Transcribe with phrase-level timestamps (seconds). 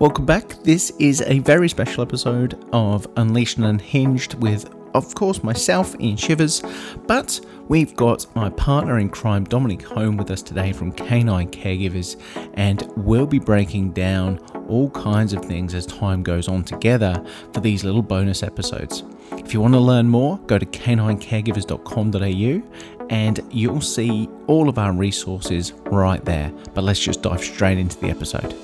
[0.00, 0.48] Welcome back.
[0.62, 6.16] This is a very special episode of Unleashed and Unhinged with, of course, myself, Ian
[6.16, 6.62] Shivers,
[7.06, 7.38] but
[7.68, 12.18] we've got my partner in crime, Dominique Hone, with us today from Canine Caregivers,
[12.54, 17.22] and we'll be breaking down all kinds of things as time goes on together
[17.52, 19.02] for these little bonus episodes.
[19.32, 24.94] If you want to learn more, go to caninecaregivers.com.au and you'll see all of our
[24.94, 26.50] resources right there.
[26.72, 28.56] But let's just dive straight into the episode.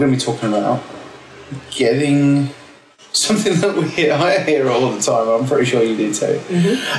[0.00, 0.82] Going to be talking about
[1.70, 2.50] getting
[3.12, 5.28] something that we hear, I hear all the time.
[5.28, 6.40] I'm pretty sure you do too.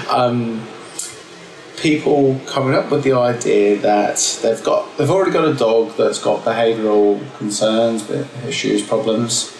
[0.10, 0.66] Um,
[1.78, 6.20] people coming up with the idea that they've got, they've already got a dog that's
[6.20, 8.10] got behavioural concerns,
[8.46, 9.52] issues, problems,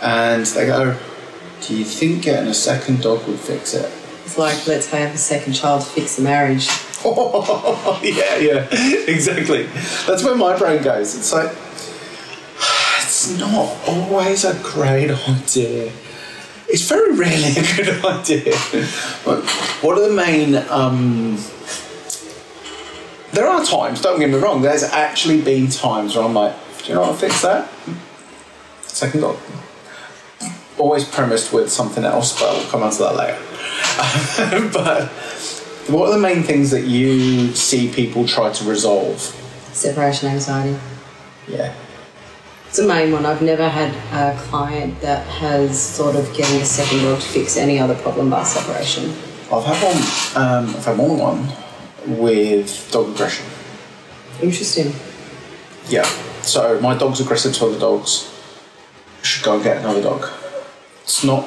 [0.00, 0.96] and they go,
[1.62, 3.90] "Do you think getting a second dog would fix it?"
[4.24, 6.68] It's like, let's have a second child to fix the marriage.
[7.04, 8.66] yeah, yeah,
[9.08, 9.64] exactly.
[10.06, 11.16] That's where my brain goes.
[11.16, 11.50] It's like,
[13.22, 15.92] it's not always a great idea.
[16.68, 18.56] It's very rarely a good idea.
[19.24, 19.44] But
[19.80, 20.56] what are the main.
[20.68, 21.38] Um,
[23.32, 26.88] there are times, don't get me wrong, there's actually been times where I'm like, do
[26.88, 27.70] you know what, fix that?
[28.82, 29.38] Second dog.
[30.76, 34.68] Always premised with something else, but we'll come on to that later.
[34.74, 35.08] but
[35.88, 39.18] what are the main things that you see people try to resolve?
[39.72, 40.78] Separation anxiety.
[41.48, 41.74] Yeah.
[42.72, 43.26] It's a main one.
[43.26, 47.58] I've never had a client that has thought of getting a second dog to fix
[47.58, 49.10] any other problem but separation.
[49.52, 50.42] I've had one.
[50.42, 53.44] Um, I've had more than one with dog aggression.
[54.40, 54.94] Interesting.
[55.88, 56.04] Yeah.
[56.40, 58.32] So my dog's aggressive to other dogs.
[59.20, 60.30] Should go and get another dog.
[61.02, 61.46] It's not,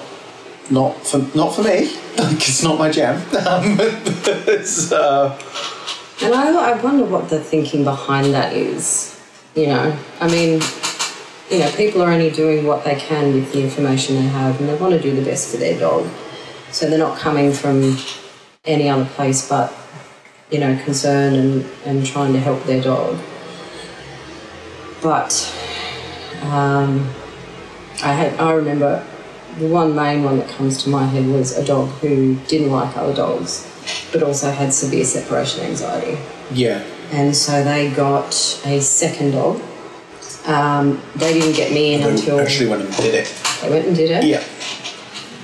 [0.70, 1.98] not for not for me.
[2.20, 3.16] Like it's not my jam.
[3.48, 5.36] Um, it's, uh,
[6.22, 9.20] And I, I wonder what the thinking behind that is.
[9.56, 10.62] You know, I mean,
[11.50, 14.70] you know, people are only doing what they can with the information they have and
[14.70, 16.10] they want to do the best for their dog.
[16.72, 17.98] So they're not coming from
[18.66, 19.74] any other place but,
[20.50, 23.20] you know, concern and, and trying to help their dog.
[25.02, 25.54] But
[26.42, 27.08] um,
[28.04, 29.06] I had I remember
[29.60, 32.98] the one main one that comes to my head was a dog who didn't like
[32.98, 33.72] other dogs,
[34.12, 36.20] but also had severe separation anxiety.
[36.52, 36.84] yeah.
[37.12, 38.34] And so they got
[38.66, 39.62] a second dog.
[40.48, 43.42] Um, they didn't get me in until Actually went and did it.
[43.62, 44.24] they went and did it.
[44.26, 44.44] Yeah.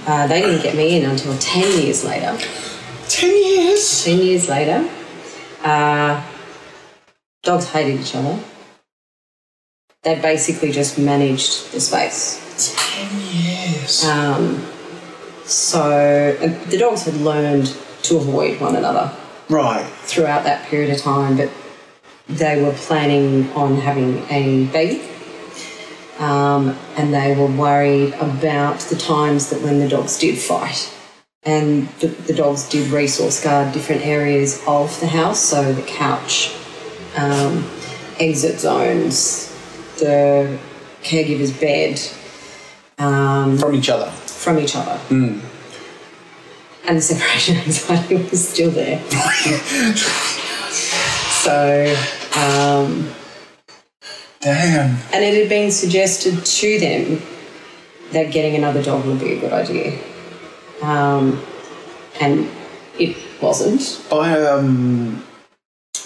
[0.06, 2.38] Uh, they didn't get me in until ten years later.
[3.08, 4.04] Ten years.
[4.04, 4.90] Ten years later,
[5.64, 6.24] uh,
[7.44, 8.40] dogs hated each other.
[10.04, 12.40] They basically just managed the space.
[12.76, 14.04] Ten years.
[14.06, 14.66] Um,
[15.46, 19.12] so uh, the dogs had learned to avoid one another
[19.50, 19.86] right.
[20.04, 21.50] throughout that period of time, but
[22.32, 25.02] they were planning on having a baby.
[26.20, 30.94] Um, and they were worried about the times that when the dogs did fight.
[31.44, 36.54] And the, the dogs did resource guard different areas of the house, so the couch,
[37.18, 37.68] um,
[38.20, 39.50] exit zones,
[39.98, 40.60] the
[41.02, 42.00] caregiver's bed,
[43.00, 44.12] um, From each other.
[44.12, 45.00] from each other.
[45.10, 45.42] And
[46.98, 49.02] the separation anxiety was still there.
[51.42, 51.96] so,
[52.36, 53.10] um,
[54.40, 54.98] Damn.
[55.14, 57.22] and it had been suggested to them
[58.12, 60.00] that getting another dog would be a good idea.
[60.82, 61.44] Um,
[62.20, 62.50] and
[62.98, 64.02] it wasn't.
[64.12, 65.24] I um,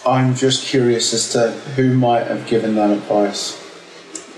[0.06, 3.62] I'm just curious as to who might have given that advice.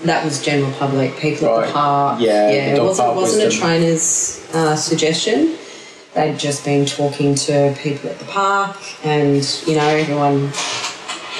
[0.04, 2.20] That was general public, people at the park.
[2.20, 2.76] Yeah, yeah.
[2.76, 5.56] It wasn't, wasn't a trainer's uh, suggestion.
[6.14, 10.50] They'd just been talking to people at the park, and you know, everyone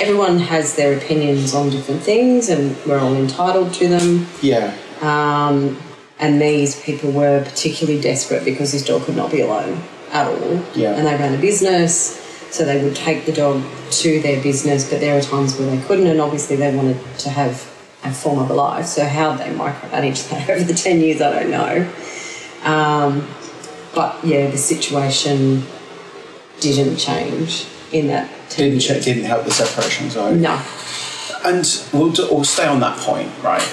[0.00, 4.26] everyone has their opinions on different things, and we're all entitled to them.
[4.40, 4.76] Yeah.
[5.00, 5.78] Um,
[6.18, 10.62] and these people were particularly desperate because this dog could not be alone at all.
[10.74, 10.94] Yeah.
[10.94, 15.00] And they ran a business, so they would take the dog to their business, but
[15.00, 17.54] there were times where they couldn't, and obviously they wanted to have
[18.04, 18.86] a form of a life.
[18.86, 21.92] So how they micromanaged that over the 10 years, I don't know.
[22.64, 23.28] Um,
[23.94, 25.64] but yeah, the situation
[26.60, 30.40] didn't change in that 10 Didn't didn't help the separation anxiety.
[30.40, 30.62] No.
[31.44, 33.66] And we'll, do, we'll stay on that point, right?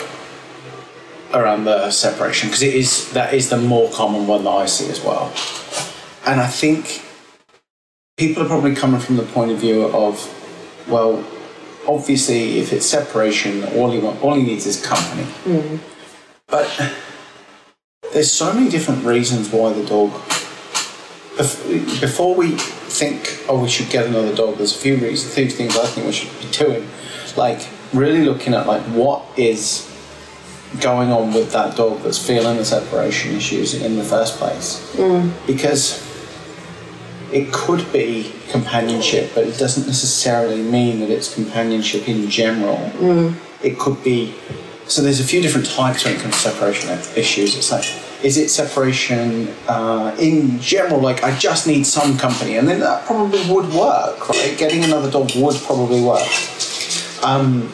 [1.33, 4.89] Around the separation, because it is that is the more common one that I see
[4.89, 5.33] as well.
[6.25, 7.03] and I think
[8.17, 10.31] people are probably coming from the point of view of,
[10.88, 11.25] well,
[11.88, 15.23] obviously, if it's separation, all he want, all he needs is company.
[15.44, 15.79] Mm.
[16.47, 16.94] But
[18.13, 20.12] there's so many different reasons why the dog.
[21.38, 25.36] Bef- Before we think, oh, we should get another dog, there's a few reasons, a
[25.36, 26.88] few things I think we should be doing,
[27.36, 29.92] like really looking at like what is
[30.82, 35.32] going on with that dog that's feeling the separation issues in the first place, mm.
[35.48, 36.04] because
[37.32, 42.78] it could be companionship, but it doesn't necessarily mean that it's companionship in general.
[42.98, 43.36] Mm.
[43.64, 44.34] It could be.
[44.88, 47.58] So there's a few different types when it comes to separation issues.
[47.58, 47.86] It's like,
[48.25, 51.00] is it separation uh, in general?
[51.00, 54.57] Like, I just need some company, and then that probably would work, right?
[54.57, 56.27] Getting another dog would probably work.
[57.24, 57.72] Um,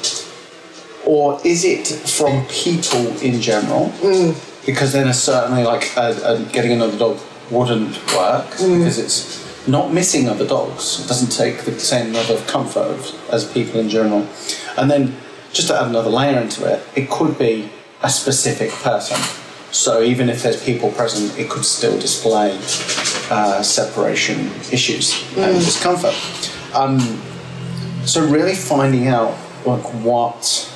[1.05, 3.93] or is it from people in general?
[4.65, 7.19] Because then, a certainly, like a, a, getting another dog
[7.49, 10.99] wouldn't work because it's not missing other dogs.
[10.99, 14.27] It doesn't take the same level of comfort as people in general.
[14.77, 15.15] And then,
[15.53, 17.71] just to add another layer into it, it could be
[18.03, 19.17] a specific person.
[19.71, 22.57] So even if there's people present, it could still display
[23.31, 26.15] uh, separation issues and discomfort.
[26.75, 26.99] Um,
[28.05, 30.67] so really finding out like what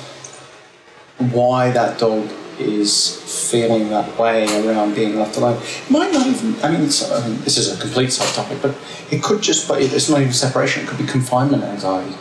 [1.18, 5.60] why that dog is feeling that way around being left alone.
[5.60, 8.62] It might not even, I mean, it's, I mean this is a complete sub topic,
[8.62, 8.76] but
[9.10, 12.14] it could just be, it's not even separation, it could be confinement anxiety.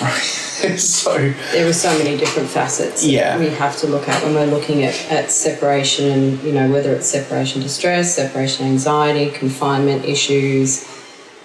[0.76, 1.16] So,
[1.52, 3.38] There are so many different facets that Yeah.
[3.38, 6.92] we have to look at when we're looking at, at separation and, you know, whether
[6.94, 10.86] it's separation distress, separation anxiety, confinement issues.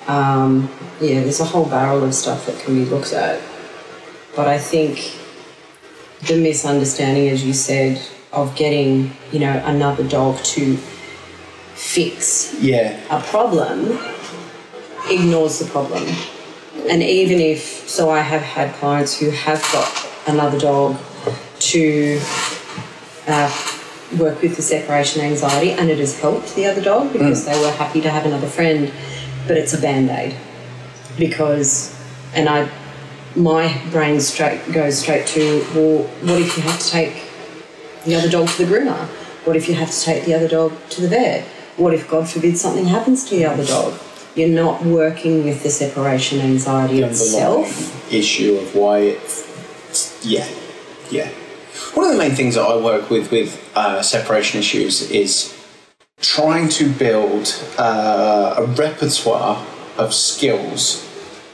[0.08, 0.70] Um,
[1.00, 3.40] yeah, there's a whole barrel of stuff that can be looked at.
[4.36, 5.18] But I think
[6.28, 8.02] the misunderstanding, as you said,
[8.34, 10.76] of getting, you know, another dog to
[11.74, 13.98] fix yeah, a problem
[15.10, 16.04] ignores the problem.
[16.90, 20.98] And even if, so I have had clients who have got another dog
[21.60, 22.20] to
[23.28, 23.50] uh,
[24.20, 27.72] work with the separation anxiety, and it has helped the other dog because they were
[27.72, 28.92] happy to have another friend,
[29.48, 30.36] but it's a band aid.
[31.18, 32.00] Because,
[32.36, 32.70] and I,
[33.36, 37.24] my brain straight goes straight to, well, what if you have to take
[38.06, 39.08] the other dog to the groomer?
[39.46, 41.46] What if you have to take the other dog to the vet?
[41.78, 44.00] What if, God forbid, something happens to the other dog?
[44.36, 48.14] You're not working with the separation anxiety the itself.
[48.14, 50.48] issue of why it's yeah,
[51.10, 51.30] yeah.
[51.94, 55.54] One of the main things that I work with with uh, separation issues is
[56.20, 59.66] trying to build uh, a repertoire
[59.98, 61.08] of skills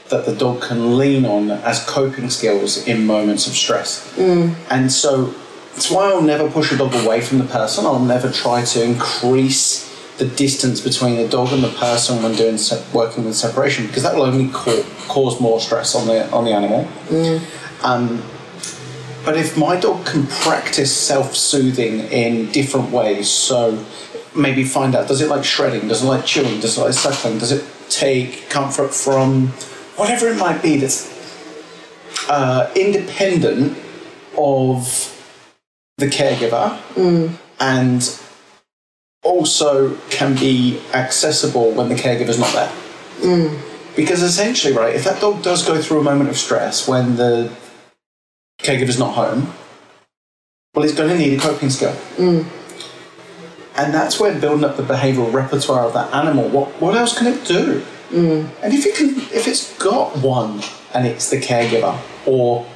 [0.08, 4.16] that the dog can lean on as coping skills in moments of stress.
[4.18, 5.26] And so
[5.72, 7.86] that's why I'll never push a dog away from the person.
[7.86, 9.88] I'll never try to increase
[10.22, 12.56] the distance between the dog and the person when doing
[12.92, 16.52] working with separation because that will only ca- cause more stress on the on the
[16.52, 16.86] animal.
[17.82, 18.22] Um,
[19.24, 23.84] but if my dog can practice self-soothing in different ways, so
[24.34, 27.38] maybe find out does it like shredding, does it like chewing, does it like suckling,
[27.38, 29.48] does it take comfort from
[29.96, 31.10] whatever it might be that's
[32.28, 33.76] uh, independent
[34.38, 35.08] of
[35.98, 36.78] the caregiver
[37.60, 38.02] and
[39.22, 42.72] also can be accessible when the caregiver's not there.
[43.20, 43.58] Mm.
[43.94, 47.52] Because essentially, right, if that dog does go through a moment of stress when the
[48.58, 49.52] caregiver's not home,
[50.74, 51.94] well, it's going to need a coping skill.
[52.16, 52.46] Mm.
[53.76, 56.48] And that's where building up the behavioural repertoire of that animal.
[56.48, 57.82] What what else can it do?
[58.10, 58.48] Mm.
[58.62, 60.62] And if it can, if it's got one,
[60.94, 62.66] and it's the caregiver, or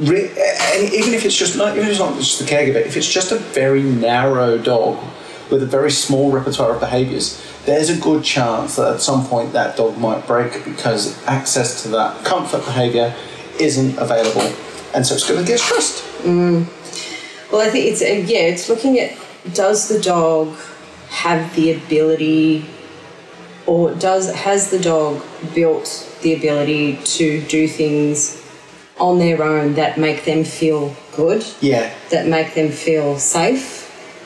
[0.00, 2.96] re- and even if it's just not, even if it's not just the caregiver, if
[2.96, 4.98] it's just a very narrow dog
[5.50, 9.52] with a very small repertoire of behaviours, there's a good chance that at some point
[9.52, 13.14] that dog might break because access to that comfort behaviour
[13.58, 14.52] isn't available,
[14.94, 16.02] and so it's going to get stressed.
[16.24, 19.16] Well, I think it's, uh, yeah, it's looking at
[19.52, 20.56] does the dog
[21.08, 22.66] have the ability
[23.66, 25.22] or does has the dog
[25.54, 28.40] built the ability to do things
[28.98, 31.44] on their own that make them feel good?
[31.60, 33.83] Yeah, that make them feel safe,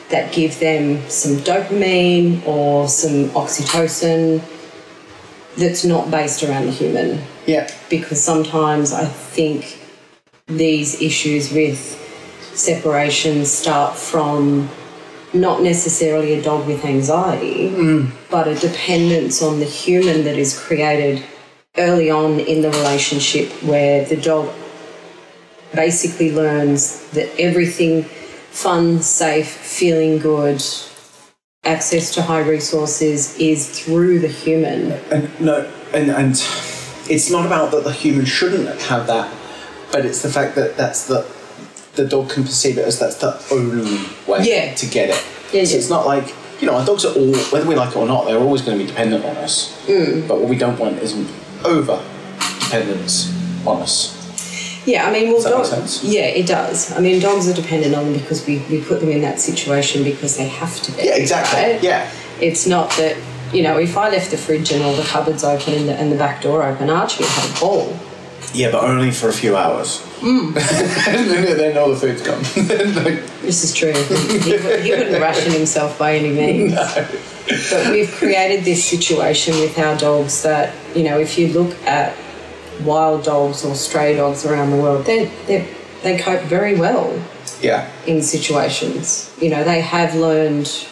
[0.09, 4.41] that give them some dopamine or some oxytocin
[5.57, 7.21] that's not based around the human.
[7.45, 9.79] yeah, Because sometimes I think
[10.47, 11.77] these issues with
[12.55, 14.69] separation start from
[15.33, 18.11] not necessarily a dog with anxiety, mm.
[18.31, 21.23] but a dependence on the human that is created
[21.77, 24.49] early on in the relationship where the dog
[25.75, 28.05] basically learns that everything
[28.51, 30.63] fun, safe, feeling good
[31.65, 34.91] access to high resources is through the human.
[35.11, 36.31] And no, and and
[37.09, 39.33] it's not about that the human shouldn't have that,
[39.91, 41.25] but it's the fact that that's the
[41.95, 44.73] the dog can perceive it as that's the only way Yeah.
[44.75, 45.23] to get it.
[45.51, 45.77] Yeah, so yeah.
[45.79, 48.25] it's not like you know our dogs are all whether we like it or not
[48.25, 49.85] they're always going to be dependent on us.
[49.87, 50.27] Mm.
[50.27, 51.13] But what we don't want is
[51.65, 52.01] over
[52.59, 53.33] dependence
[53.67, 54.15] on us.
[54.89, 56.03] Yeah, I mean, well, make sense?
[56.03, 56.91] yeah, it does.
[56.93, 60.03] I mean, dogs are dependent on them because we, we put them in that situation
[60.03, 61.03] because they have to be.
[61.03, 61.61] Yeah, exactly.
[61.61, 61.83] right?
[61.83, 62.09] Yeah.
[62.41, 63.15] It's not that,
[63.53, 66.11] you know, if I left the fridge and all the cupboards open and the, and
[66.11, 67.99] the back door open, Archie would have a ball.
[68.51, 69.99] Yeah, but only for a few hours.
[70.21, 70.57] Mm.
[71.07, 72.41] and then, all the food's gone.
[73.03, 73.93] Like, This is true.
[73.93, 74.39] He,
[74.81, 76.73] he wouldn't ration himself by any means.
[76.73, 82.15] But we've created this situation with our dogs that, you know, if you look at
[82.81, 85.67] wild dogs or stray dogs around the world, they they
[86.03, 87.21] they cope very well
[87.61, 87.89] yeah.
[88.05, 89.35] in situations.
[89.41, 90.87] You know, they have learned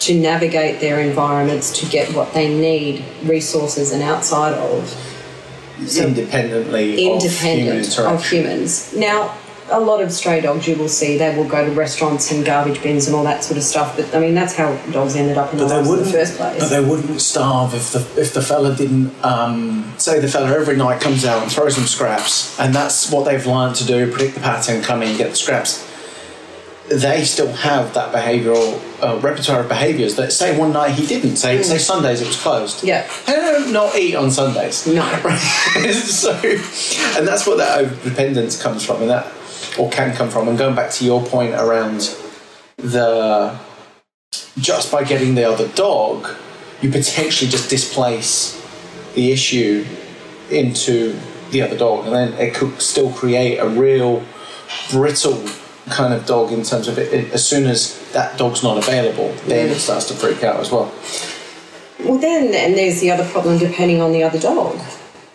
[0.00, 4.94] to navigate their environments to get what they need, resources and outside of,
[5.96, 8.94] independently of human independent of humans.
[8.94, 9.36] Now,
[9.70, 12.82] a lot of stray dogs you will see, they will go to restaurants and garbage
[12.82, 13.96] bins and all that sort of stuff.
[13.96, 16.60] But I mean, that's how dogs ended up in But the in the first place.
[16.60, 20.76] But they wouldn't starve if the if the fella didn't um, say the fella every
[20.76, 24.34] night comes out and throws them scraps, and that's what they've learned to do: predict
[24.34, 25.86] the pattern, come in, get the scraps.
[26.88, 31.36] They still have that behavioural uh, repertoire of behaviours that say one night he didn't
[31.36, 32.82] say say Sundays it was closed.
[32.82, 33.06] Yeah.
[33.26, 34.86] they don't not eat on Sundays.
[34.86, 35.02] No.
[35.92, 39.30] so, and that's what that overdependence comes from, and that
[39.78, 40.48] or can come from.
[40.48, 42.16] And going back to your point around
[42.76, 43.58] the
[44.58, 46.28] just by getting the other dog,
[46.80, 48.54] you potentially just displace
[49.14, 49.84] the issue
[50.50, 51.18] into
[51.50, 54.22] the other dog, and then it could still create a real
[54.90, 55.42] brittle
[55.88, 57.12] kind of dog in terms of it.
[57.12, 59.80] it as soon as that dog's not available, then it mm.
[59.80, 60.92] starts to freak out as well.
[62.00, 64.78] well, then, and there's the other problem depending on the other dog.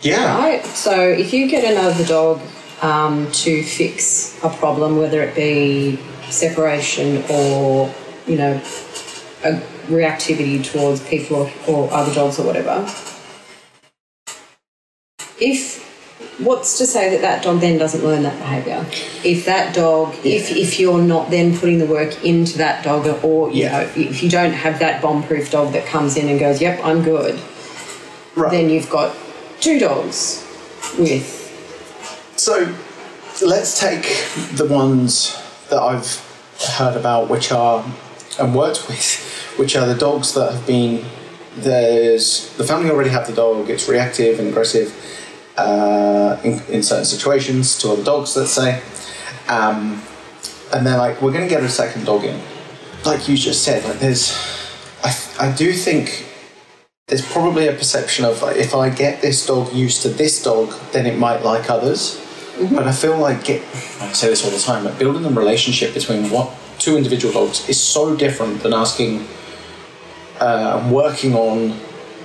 [0.01, 0.37] Yeah.
[0.37, 0.65] Right.
[0.65, 2.41] So if you get another dog
[2.83, 5.97] um, to fix a problem, whether it be
[6.29, 7.93] separation or
[8.27, 8.53] you know
[9.43, 9.53] a
[9.87, 12.85] reactivity towards people or, or other dogs or whatever,
[15.39, 15.81] if
[16.39, 18.85] what's to say that that dog then doesn't learn that behaviour?
[19.23, 23.49] If that dog, if if you're not then putting the work into that dog, or
[23.49, 23.71] you Yeah.
[23.79, 27.01] know, if you don't have that bomb-proof dog that comes in and goes, "Yep, I'm
[27.03, 27.39] good,"
[28.35, 28.51] Right.
[28.51, 29.15] then you've got
[29.61, 30.43] two dogs
[30.97, 31.42] with
[32.35, 32.75] So
[33.45, 34.03] let's take
[34.53, 36.19] the ones that I've
[36.77, 37.85] heard about, which are
[38.39, 41.05] and worked with, which are the dogs that have been.
[41.55, 43.69] There's the family already have the dog.
[43.69, 44.91] It's reactive and aggressive
[45.55, 48.35] uh, in, in certain situations to other dogs.
[48.35, 48.81] Let's say,
[49.47, 50.01] um,
[50.73, 52.41] and they're like, we're going to get a second dog in.
[53.05, 54.35] Like you just said, like there's,
[55.03, 56.25] I I do think
[57.07, 60.73] there's probably a perception of like, if I get this dog used to this dog,
[60.93, 62.22] then it might like others.
[62.59, 63.61] But I feel like get,
[63.99, 67.67] I say this all the time, but building a relationship between what two individual dogs
[67.67, 69.25] is so different than asking
[70.39, 71.77] uh, and working on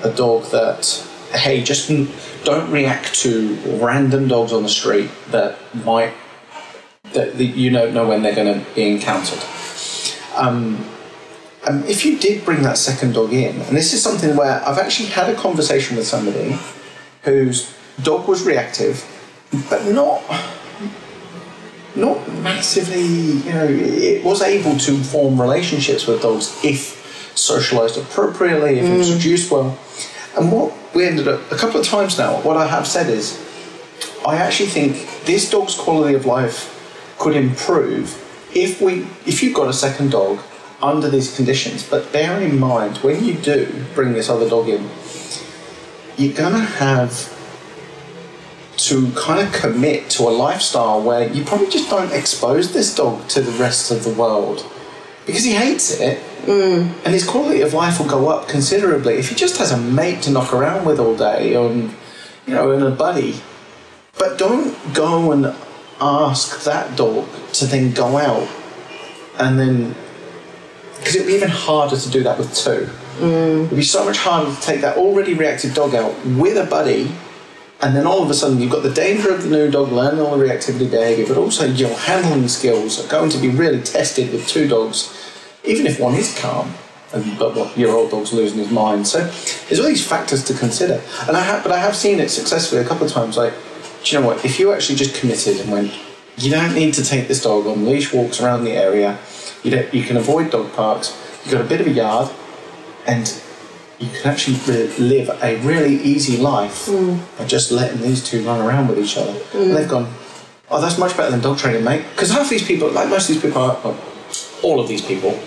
[0.02, 1.88] a dog that hey, just
[2.44, 6.14] don't react to random dogs on the street that might
[7.12, 9.42] that, that you don't know when they're going to be encountered.
[10.36, 10.84] Um,
[11.66, 15.08] if you did bring that second dog in, and this is something where I've actually
[15.08, 16.58] had a conversation with somebody
[17.22, 19.04] whose dog was reactive,
[19.70, 20.22] but not
[21.96, 23.02] not massively.
[23.02, 26.98] You know, it was able to form relationships with dogs if
[27.36, 29.16] socialized appropriately, if it was mm.
[29.16, 29.78] reduced well.
[30.36, 33.44] And what we ended up a couple of times now, what I have said is,
[34.26, 36.74] I actually think this dog's quality of life
[37.18, 38.24] could improve
[38.54, 40.40] if we if you've got a second dog
[40.82, 41.88] under these conditions.
[41.88, 44.88] But bear in mind when you do bring this other dog in,
[46.16, 47.34] you're gonna have
[48.78, 53.26] to kind of commit to a lifestyle where you probably just don't expose this dog
[53.28, 54.64] to the rest of the world.
[55.26, 56.22] Because he hates it.
[56.46, 56.94] Mm.
[57.04, 60.22] And his quality of life will go up considerably if he just has a mate
[60.22, 61.94] to knock around with all day and
[62.46, 63.40] you know and a buddy.
[64.16, 65.54] But don't go and
[66.00, 68.48] ask that dog to then go out
[69.38, 69.94] and then
[70.96, 72.88] because it'd be even harder to do that with two.
[73.18, 73.66] Mm.
[73.66, 77.12] It'd be so much harder to take that already reactive dog out with a buddy
[77.80, 80.20] and then all of a sudden you've got the danger of the new dog learning
[80.20, 84.32] all the reactivity behaviour, but also your handling skills are going to be really tested
[84.32, 85.14] with two dogs,
[85.64, 86.74] even if one is calm.
[87.10, 89.06] And, but what your old dog's losing his mind.
[89.06, 91.00] So there's all these factors to consider.
[91.26, 93.34] And I have, but I have seen it successfully a couple of times.
[93.38, 93.54] Like,
[94.04, 94.44] do you know what?
[94.44, 95.90] If you actually just committed and went,
[96.36, 99.18] you don't need to take this dog on leash walks around the area.
[99.62, 101.16] You you can avoid dog parks.
[101.44, 102.30] You you've got a bit of a yard,
[103.06, 103.26] and
[103.98, 104.56] you can actually
[104.98, 107.18] live a really easy life hmm.
[107.36, 109.32] by just letting these two run around with each other.
[109.32, 109.58] Hmm.
[109.58, 110.12] And they've gone,
[110.70, 112.04] oh, that's much better than dog training, mate.
[112.12, 113.98] Because half these people, like most of these people, are, well,
[114.62, 115.38] all of these people,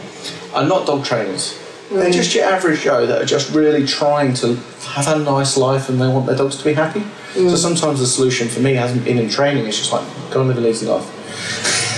[0.53, 1.57] are not dog trainers.
[1.89, 2.11] They're hmm.
[2.11, 4.55] just your average Joe that are just really trying to
[4.89, 7.03] have a nice life and they want their dogs to be happy.
[7.33, 10.49] So sometimes the solution for me hasn't been in training, it's just like, go and
[10.49, 11.20] live a lazy life.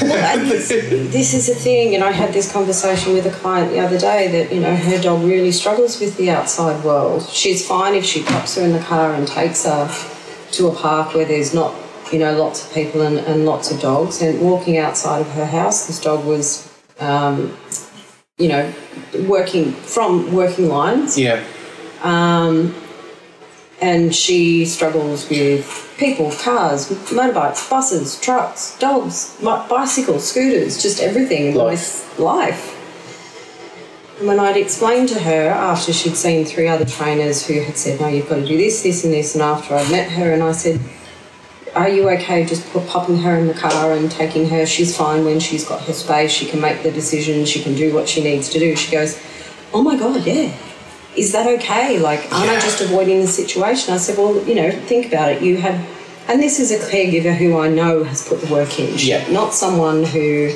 [0.02, 3.80] Well, this, this is a thing, and I had this conversation with a client the
[3.80, 7.28] other day that you know her dog really struggles with the outside world.
[7.30, 9.90] She's fine if she pops her in the car and takes her
[10.52, 11.74] to a park where there's not
[12.12, 14.22] you know lots of people and, and lots of dogs.
[14.22, 17.56] And walking outside of her house, this dog was um,
[18.38, 18.74] you know
[19.28, 21.44] working from working lines Yeah.
[23.84, 31.56] And she struggles with people, cars, motorbikes, buses, trucks, dogs, bicycles, scooters, just everything in
[31.56, 32.18] Life.
[32.18, 32.20] life.
[32.20, 34.20] life.
[34.20, 38.00] And when I'd explained to her after she'd seen three other trainers who had said,
[38.00, 40.44] No, you've got to do this, this, and this, and after I'd met her, and
[40.44, 40.80] I said,
[41.76, 44.66] Are you okay just popping her in the car and taking her?
[44.66, 47.94] She's fine when she's got her space, she can make the decision, she can do
[47.94, 48.78] what she needs to do.
[48.78, 49.22] She goes,
[49.74, 50.58] Oh my God, yeah
[51.16, 52.00] is that okay?
[52.00, 53.94] Like, aren't I just avoiding the situation?
[53.94, 55.42] I said, well, you know, think about it.
[55.42, 55.76] You have,
[56.30, 58.94] and this is a caregiver who I know has put the work in.
[58.98, 59.30] Yeah.
[59.32, 60.50] Not someone who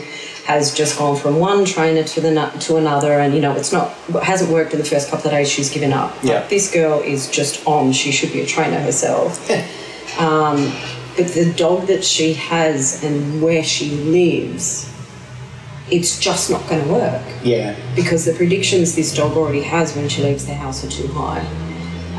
[0.46, 3.92] has just gone from one trainer to the to another, and you know, it's not
[4.24, 5.50] hasn't worked in the first couple of days.
[5.50, 6.16] She's given up.
[6.24, 6.48] Like, Yeah.
[6.48, 7.92] this girl is just on.
[7.92, 9.46] She should be a trainer herself.
[9.50, 9.66] Yeah.
[10.20, 10.72] um,
[11.18, 14.90] but the dog that she has and where she lives,
[15.90, 17.76] it's just not going to work Yeah.
[17.96, 21.46] because the predictions this dog already has when she leaves the house are too high.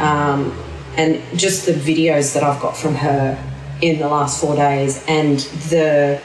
[0.00, 0.56] Um,
[0.96, 3.38] and just the videos that I've got from her
[3.82, 5.38] in the last four days and
[5.70, 6.20] the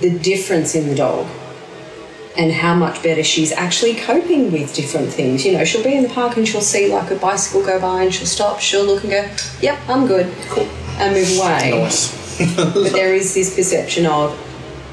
[0.00, 1.26] the difference in the dog
[2.36, 5.44] and how much better she's actually coping with different things.
[5.44, 8.04] You know, she'll be in the park and she'll see like a bicycle go by
[8.04, 9.28] and she'll stop, she'll look and go,
[9.60, 10.32] Yep, I'm good.
[10.48, 10.68] Cool.
[11.00, 12.54] And move away Nice.
[12.56, 14.38] but there is this perception of,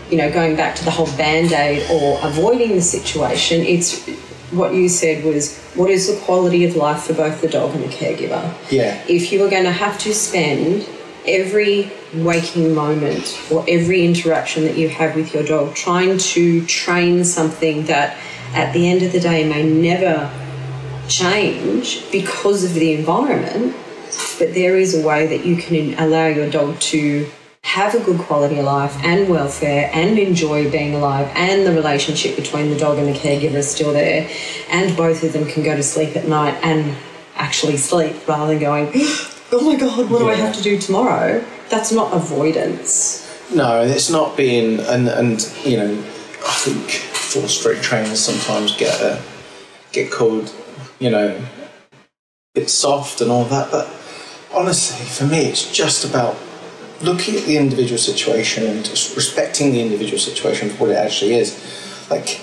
[0.09, 3.61] you know, going back to the whole band aid or avoiding the situation.
[3.61, 4.07] It's
[4.51, 7.83] what you said was what is the quality of life for both the dog and
[7.83, 8.53] the caregiver?
[8.71, 9.03] Yeah.
[9.07, 10.87] If you are going to have to spend
[11.27, 17.25] every waking moment or every interaction that you have with your dog trying to train
[17.25, 18.17] something that
[18.53, 20.31] at the end of the day may never
[21.07, 23.75] change because of the environment,
[24.39, 27.29] but there is a way that you can allow your dog to
[27.75, 32.35] have a good quality of life and welfare and enjoy being alive and the relationship
[32.37, 34.29] between the dog and the caregiver is still there
[34.69, 36.95] and both of them can go to sleep at night and
[37.35, 38.89] actually sleep rather than going
[39.51, 44.09] oh my god what do i have to do tomorrow that's not avoidance No, it's
[44.09, 49.21] not being, and and you know, I think force free trainers sometimes get uh,
[49.91, 50.51] get called,
[50.99, 51.39] you know,
[51.91, 51.97] a
[52.55, 53.69] bit soft and all that.
[53.69, 53.87] But
[54.51, 56.35] honestly, for me, it's just about
[57.01, 62.07] looking at the individual situation and respecting the individual situation for what it actually is.
[62.09, 62.41] Like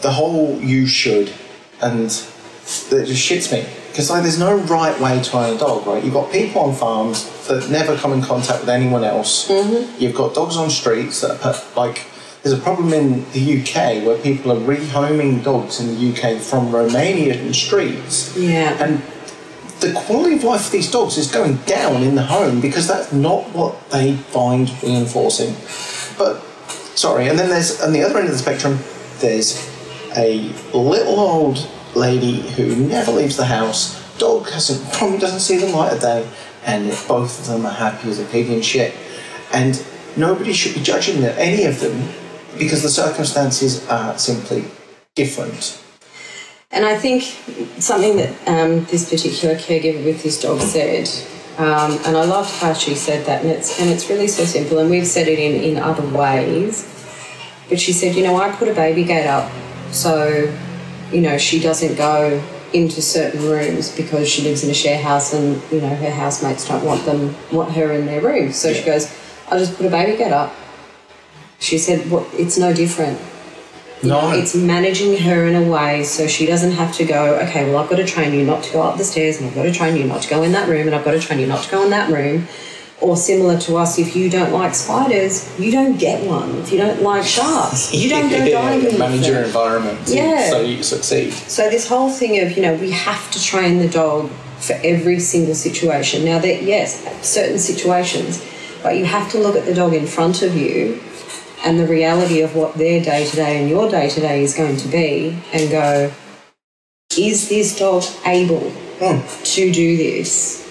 [0.00, 1.32] the whole "you should"
[1.80, 5.86] and it just shits me because like there's no right way to own a dog,
[5.86, 6.02] right?
[6.02, 9.48] You've got people on farms that never come in contact with anyone else.
[9.48, 10.00] Mm-hmm.
[10.00, 12.06] You've got dogs on streets that are put, like.
[12.42, 16.68] There's a problem in the UK where people are rehoming dogs in the UK from
[16.72, 18.34] Romanian streets.
[18.34, 18.82] Yeah.
[18.82, 19.02] And
[19.80, 23.12] the quality of life for these dogs is going down in the home because that's
[23.12, 25.54] not what they find reinforcing.
[26.18, 26.40] But
[26.96, 28.78] sorry, and then there's on the other end of the spectrum,
[29.20, 29.68] there's
[30.16, 33.98] a little old lady who never leaves the house.
[34.18, 36.28] Dog hasn't probably doesn't see the light of day,
[36.64, 38.94] and both of them are happy as a pig in shit.
[39.52, 39.84] And
[40.16, 42.08] nobody should be judging any of them
[42.58, 44.64] because the circumstances are simply
[45.14, 45.82] different.
[46.72, 47.22] And I think
[47.82, 51.08] something that um, this particular caregiver with this dog said,
[51.58, 54.78] um, and I loved how she said that, and it's and it's really so simple.
[54.78, 56.86] And we've said it in in other ways,
[57.68, 59.50] but she said, you know, I put a baby gate up,
[59.90, 60.56] so
[61.10, 62.40] you know she doesn't go
[62.72, 66.68] into certain rooms because she lives in a share house, and you know her housemates
[66.68, 68.52] don't want them want her in their room.
[68.52, 69.12] So she goes,
[69.48, 70.54] I'll just put a baby gate up.
[71.58, 72.28] She said, "What?
[72.34, 73.20] It's no different."
[74.02, 77.82] No, It's managing her in a way so she doesn't have to go, okay, well,
[77.82, 79.72] I've got to train you not to go up the stairs, and I've got to
[79.72, 81.64] train you not to go in that room, and I've got to train you not
[81.64, 82.46] to go in that room.
[83.02, 86.56] Or similar to us, if you don't like spiders, you don't get one.
[86.58, 88.98] If you don't like sharks, you don't go diving.
[88.98, 90.50] Manage your environment Yeah.
[90.50, 91.32] so you succeed.
[91.32, 94.28] So this whole thing of you know we have to train the dog
[94.60, 96.26] for every single situation.
[96.26, 98.44] Now that yes, certain situations,
[98.82, 101.00] but you have to look at the dog in front of you
[101.64, 104.54] and the reality of what their day to day and your day to day is
[104.54, 106.12] going to be and go,
[107.16, 109.44] is this dog able hmm.
[109.44, 110.66] to do this?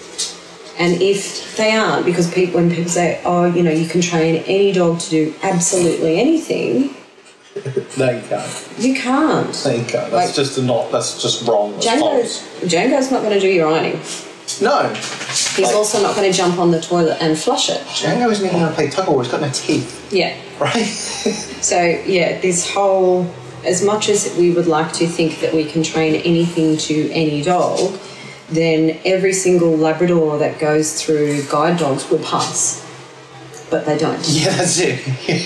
[0.78, 4.36] And if they aren't, because people, when people say, oh, you know, you can train
[4.46, 6.96] any dog to do absolutely anything,
[7.98, 8.68] No, you can't.
[8.78, 9.64] you can't.
[9.64, 10.10] No, you can't.
[10.10, 10.92] That's Like- just a not.
[10.92, 11.72] That's just wrong.
[11.72, 12.72] That's Django's, false.
[12.72, 14.00] Django's not going to do your ironing.
[14.60, 14.92] No,
[15.60, 17.80] He's Like- also not going to jump on the toilet and flush it.
[17.88, 19.22] Django isn't even going to play tug of war.
[19.22, 20.34] He's got no teeth, Yeah.
[20.58, 20.86] right?
[21.60, 23.26] So, yeah, this whole,
[23.66, 27.42] as much as we would like to think that we can train anything to any
[27.42, 27.98] dog,
[28.48, 32.82] then every single Labrador that goes through guide dogs will pass.
[33.70, 34.26] But they don't.
[34.28, 34.98] yeah, that's it.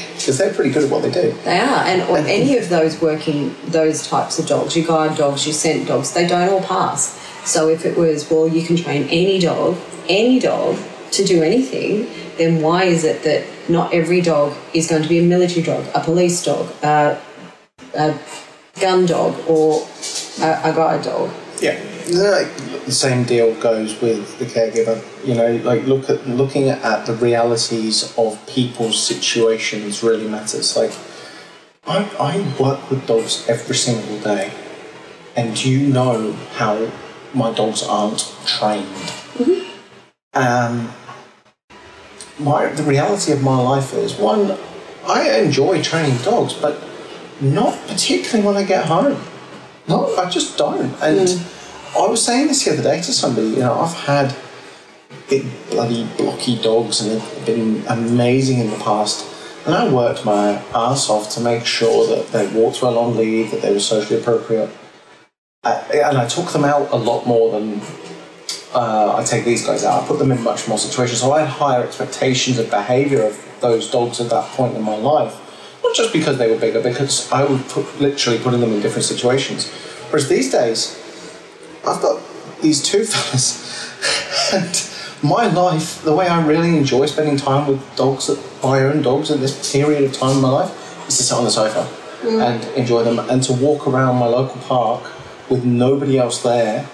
[0.25, 1.33] Because they're pretty good at what they do.
[1.45, 1.85] They are.
[1.85, 5.87] And or any of those working, those types of dogs, your guide dogs, your scent
[5.87, 7.19] dogs, they don't all pass.
[7.45, 9.77] So if it was, well, you can train any dog,
[10.09, 10.79] any dog
[11.13, 15.19] to do anything, then why is it that not every dog is going to be
[15.19, 17.21] a military dog, a police dog, a,
[17.95, 18.19] a
[18.81, 19.87] gun dog, or
[20.41, 21.31] a, a guide dog?
[21.61, 21.79] Yeah,
[22.11, 22.49] like,
[22.85, 25.03] the same deal goes with the caregiver.
[25.27, 30.77] You know, like look at looking at the realities of people's situations really matters.
[30.77, 30.93] Like,
[31.87, 34.53] I I work with dogs every single day,
[35.37, 36.91] and you know how
[37.35, 38.87] my dogs aren't trained.
[40.33, 40.93] Um,
[42.39, 44.57] my the reality of my life is one,
[45.07, 46.83] I enjoy training dogs, but
[47.41, 49.21] not particularly when I get home.
[49.89, 50.93] No, I just don't.
[51.03, 51.41] And
[51.97, 54.35] I was saying this the other day to somebody, you know, I've had
[55.29, 59.31] big bloody blocky dogs and they've been amazing in the past.
[59.67, 63.51] And I worked my ass off to make sure that they walked well on lead,
[63.51, 64.71] that they were socially appropriate.
[65.65, 67.81] Uh, and I took them out a lot more than
[68.75, 70.03] uh, I take these guys out.
[70.03, 71.21] I put them in much more situations.
[71.21, 74.97] So I had higher expectations of behaviour of those dogs at that point in my
[74.97, 75.41] life.
[75.83, 79.05] Not just because they were bigger, because I would put literally putting them in different
[79.05, 79.71] situations.
[80.11, 81.01] Whereas these days,
[81.87, 82.21] I've got
[82.61, 84.91] these two fellas, and
[85.23, 88.29] my life, the way I really enjoy spending time with dogs,
[88.63, 91.45] my own dogs, in this period of time in my life, is to sit on
[91.45, 91.89] the sofa
[92.27, 95.03] and enjoy them, and to walk around my local park
[95.49, 96.89] with nobody else there,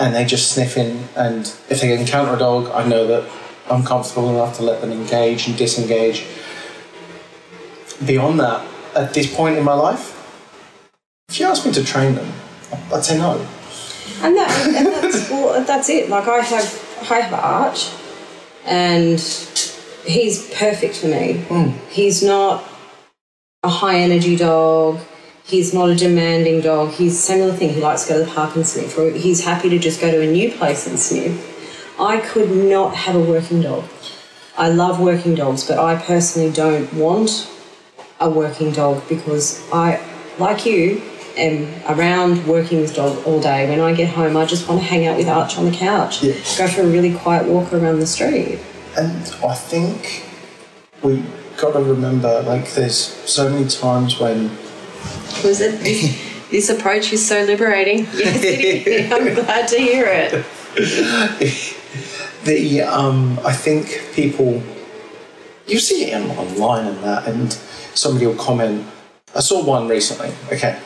[0.00, 1.08] and they just sniff in.
[1.16, 3.30] And if they encounter a dog, I know that
[3.70, 6.26] I'm comfortable enough to let them engage and disengage.
[8.04, 10.12] Beyond that, at this point in my life,
[11.28, 12.32] if you ask me to train them,
[12.92, 13.46] I'd say no.
[14.22, 16.08] And that, and that's well, that's it.
[16.08, 17.90] Like I have, I have Arch,
[18.64, 19.18] and
[20.06, 21.44] he's perfect for me.
[21.48, 21.76] Mm.
[21.88, 22.64] He's not
[23.62, 25.00] a high energy dog.
[25.46, 26.92] He's not a demanding dog.
[26.92, 27.74] He's similar thing.
[27.74, 30.10] He likes to go to the park and sniff, or he's happy to just go
[30.10, 32.00] to a new place and sniff.
[32.00, 33.84] I could not have a working dog.
[34.56, 37.50] I love working dogs, but I personally don't want
[38.20, 40.00] a working dog because I,
[40.38, 41.02] like you,
[41.36, 43.68] am around working with dog all day.
[43.68, 46.22] When I get home, I just want to hang out with Arch on the couch,
[46.22, 46.34] Yeah.
[46.56, 48.60] go for a really quiet walk around the street.
[48.96, 50.24] And I think
[51.02, 51.22] we
[51.58, 54.56] got to remember, like, there's so many times when
[55.44, 58.06] Was it this, this approach is so liberating?
[58.14, 59.12] Yes, it is.
[59.12, 60.44] I'm glad to hear it.
[62.44, 64.62] the um, I think people
[65.66, 67.52] you see it online and that, and
[67.94, 68.86] somebody will comment.
[69.34, 70.32] I saw one recently.
[70.52, 70.78] Okay,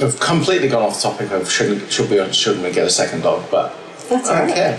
[0.00, 3.44] I've completely gone off topic of shouldn't should we shouldn't we get a second dog,
[3.50, 3.74] but
[4.08, 4.54] That's I don't right.
[4.54, 4.74] care.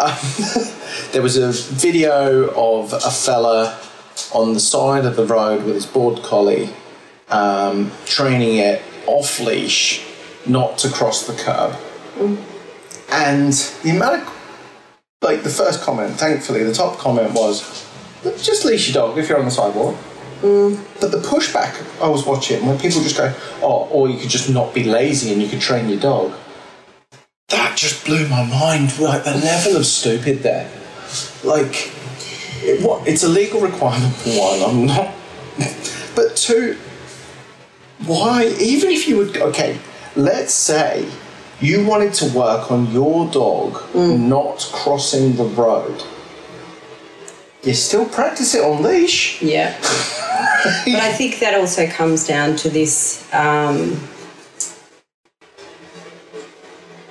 [0.00, 0.68] Um,
[1.12, 3.78] there was a video of a fella
[4.32, 6.70] on the side of the road with his border collie,
[7.28, 10.04] um, training it off leash,
[10.46, 11.76] not to cross the curb.
[13.10, 14.34] And the amount of,
[15.22, 17.86] like, the first comment, thankfully, the top comment was,
[18.42, 19.96] just leash your dog if you're on the sidewalk.
[21.00, 24.50] But the pushback I was watching, when people just go, oh, or you could just
[24.50, 26.34] not be lazy and you could train your dog,
[27.48, 28.98] that just blew my mind.
[28.98, 30.70] Like, the level of stupid there.
[31.42, 31.92] Like,
[32.62, 33.06] it, what?
[33.06, 35.14] It's a legal requirement, for one, I'm not.
[36.14, 36.78] But two,
[38.06, 39.78] why, even if you would, okay,
[40.16, 41.08] let's say
[41.60, 46.02] you wanted to work on your dog not crossing the road.
[47.62, 49.40] You still practice it on leash.
[49.40, 49.74] Yeah.
[49.80, 53.26] but I think that also comes down to this.
[53.32, 53.98] Um,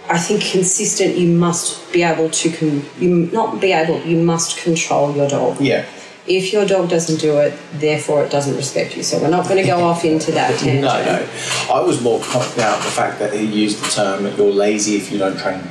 [0.10, 1.18] I think consistent.
[1.18, 4.00] You must be able to con- you not be able.
[4.02, 5.60] You must control your dog.
[5.60, 5.86] Yeah.
[6.26, 9.04] If your dog doesn't do it, therefore it doesn't respect you.
[9.04, 10.82] So we're not going to go off into that tangent.
[10.82, 11.28] No, no.
[11.74, 14.96] I was more pointing out the fact that he used the term that you're lazy
[14.96, 15.62] if you don't train.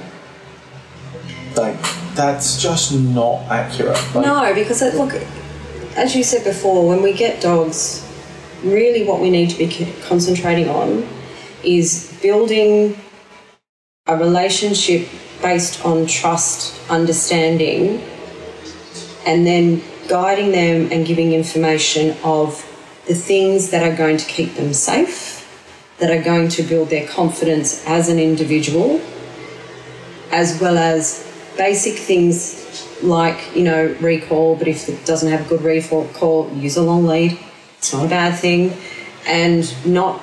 [1.56, 1.80] Like,
[2.14, 3.96] that's just not accurate.
[4.14, 5.14] Like, No, because it, look,
[5.96, 8.06] as you said before, when we get dogs,
[8.62, 11.06] really what we need to be concentrating on
[11.64, 12.96] is building
[14.06, 15.08] a relationship
[15.40, 18.02] based on trust, understanding,
[19.26, 22.68] and then guiding them and giving information of
[23.06, 25.40] the things that are going to keep them safe,
[25.98, 29.00] that are going to build their confidence as an individual,
[30.30, 32.60] as well as basic things
[33.02, 37.04] like, you know, recall, but if it doesn't have a good recall, use a long
[37.04, 37.38] lead.
[37.78, 38.76] It's not a bad thing.
[39.26, 40.22] And not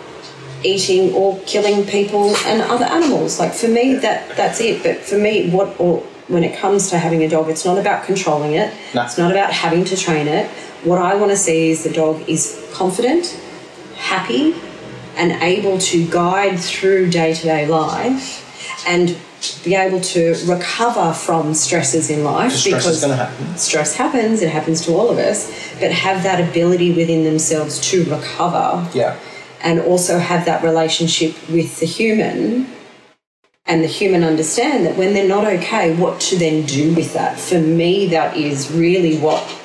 [0.63, 3.39] eating or killing people and other animals.
[3.39, 4.83] Like for me, that that's it.
[4.83, 8.03] But for me, what or when it comes to having a dog, it's not about
[8.05, 8.73] controlling it.
[8.93, 9.03] No.
[9.03, 10.47] It's not about having to train it.
[10.83, 13.37] What I want to see is the dog is confident,
[13.95, 14.55] happy,
[15.17, 18.45] and able to guide through day to day life
[18.87, 19.17] and
[19.63, 23.57] be able to recover from stresses in life Stress is going to happen.
[23.57, 28.03] stress happens, it happens to all of us, but have that ability within themselves to
[28.05, 29.15] recover Yeah.
[29.63, 32.67] and also have that relationship with the human
[33.69, 37.39] and the human understand that when they're not okay, what to then do with that.
[37.39, 39.55] For me, that is really what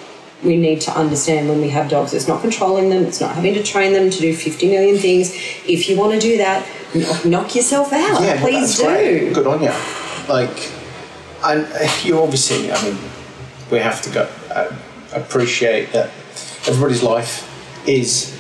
[0.44, 2.12] we need to understand when we have dogs.
[2.12, 5.30] It's not controlling them, it's not having to train them to do 50 million things.
[5.66, 8.20] If you want to do that, knock, knock yourself out.
[8.20, 8.84] Yeah, Please do.
[8.84, 9.32] great.
[9.32, 9.72] Good on you.
[10.28, 10.70] Like,
[11.42, 11.66] and
[12.04, 12.98] you obviously, I mean,
[13.70, 14.76] we have to go uh,
[15.14, 16.10] appreciate that
[16.66, 17.50] everybody's life
[17.88, 18.38] is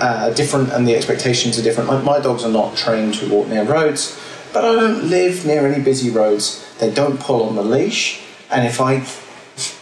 [0.00, 1.90] uh, different and the expectations are different.
[1.90, 4.18] Like, my dogs are not trained to walk near roads,
[4.52, 6.64] but I don't live near any busy roads.
[6.78, 9.04] They don't pull on the leash, and if I,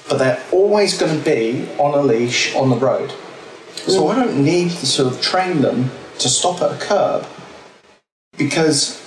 [0.08, 3.12] but they're always going to be on a leash on the road.
[3.74, 7.26] So I don't need to sort of train them to stop at a curb
[8.36, 9.02] because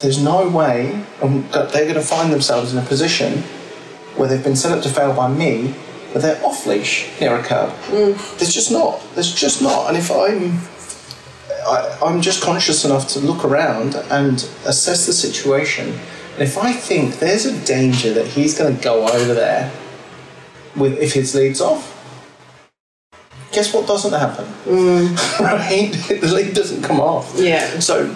[0.00, 3.42] there's no way um, that they're going to find themselves in a position
[4.16, 5.74] where they've been set up to fail by me,
[6.12, 7.72] but they're off leash near a curb.
[8.38, 9.00] There's just not.
[9.14, 9.88] There's just not.
[9.88, 10.58] And if I'm,
[11.66, 14.34] I, I'm just conscious enough to look around and
[14.66, 15.88] assess the situation.
[16.34, 19.72] And if I think there's a danger that he's going to go over there
[20.76, 21.90] with if his lead's off,
[23.52, 24.44] guess what doesn't happen?
[24.64, 25.40] Mm.
[25.40, 25.92] right?
[26.20, 27.32] The lead doesn't come off.
[27.36, 27.78] Yeah.
[27.78, 28.14] So,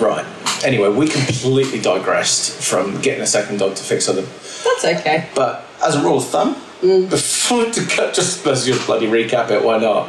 [0.00, 0.26] right.
[0.64, 4.22] Anyway, we completely digressed from getting a second dog to fix other.
[4.22, 5.28] That's okay.
[5.34, 7.08] But as a rule of thumb, mm.
[7.10, 9.62] before to cut, just let's just bloody recap it.
[9.62, 10.08] Why not?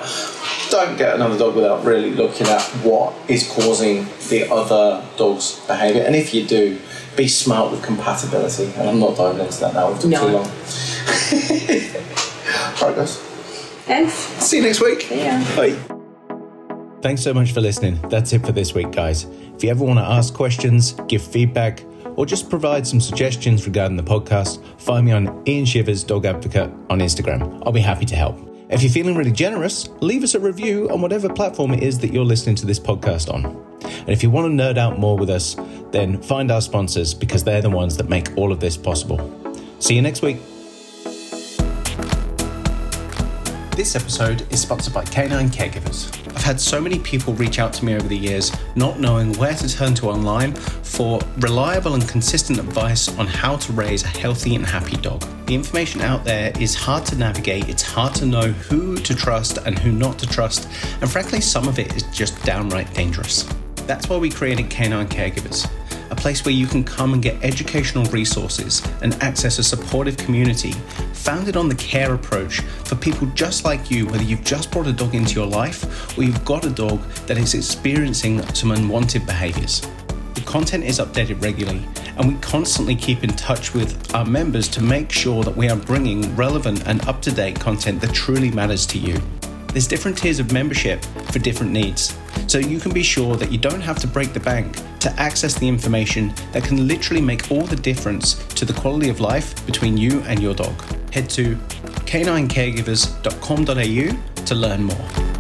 [0.70, 6.04] Don't get another dog without really looking at what is causing the other dog's behaviour.
[6.04, 6.80] And if you do,
[7.18, 8.66] be smart with compatibility.
[8.78, 9.90] And I'm not diving into that now.
[9.92, 10.20] We've took No.
[10.20, 10.46] too long.
[12.82, 13.18] Alright, guys.
[13.88, 14.14] Thanks.
[14.14, 15.10] See you next week.
[15.10, 15.44] Yeah.
[15.56, 15.76] Bye.
[17.02, 18.00] Thanks so much for listening.
[18.10, 19.26] That's it for this week, guys.
[19.56, 21.84] If you ever want to ask questions, give feedback,
[22.16, 26.70] or just provide some suggestions regarding the podcast, find me on Ian Shivers Dog Advocate
[26.90, 27.62] on Instagram.
[27.66, 28.38] I'll be happy to help.
[28.70, 32.14] If you're feeling really generous, leave us a review on whatever platform it is that
[32.14, 33.46] you're listening to this podcast on.
[33.82, 35.56] And if you want to nerd out more with us,
[35.92, 39.18] then find our sponsors because they're the ones that make all of this possible.
[39.80, 40.38] See you next week.
[43.80, 46.14] This episode is sponsored by Canine Caregivers.
[46.36, 49.54] I've had so many people reach out to me over the years, not knowing where
[49.54, 54.56] to turn to online for reliable and consistent advice on how to raise a healthy
[54.56, 55.24] and happy dog.
[55.46, 59.60] The information out there is hard to navigate, it's hard to know who to trust
[59.60, 60.68] and who not to trust,
[61.00, 63.48] and frankly, some of it is just downright dangerous.
[63.88, 65.72] That's why we created Canine Caregivers
[66.12, 70.72] a place where you can come and get educational resources and access a supportive community
[71.14, 74.94] founded on the care approach for people just like you, whether you've just brought a
[74.94, 79.82] dog into your life or you've got a dog that is experiencing some unwanted behaviors.
[80.34, 81.86] The content is updated regularly,
[82.18, 85.76] and we constantly keep in touch with our members to make sure that we are
[85.76, 89.20] bringing relevant and up to date content that truly matters to you.
[89.74, 92.18] There's different tiers of membership for different needs,
[92.48, 95.56] so you can be sure that you don't have to break the bank to access
[95.56, 99.98] the information that can literally make all the difference to the quality of life between
[99.98, 100.82] you and your dog.
[101.12, 101.56] Head to
[102.06, 105.39] caninecaregivers.com.au to learn more.